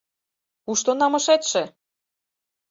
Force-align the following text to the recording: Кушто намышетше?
Кушто 0.65 0.91
намышетше? 0.99 1.63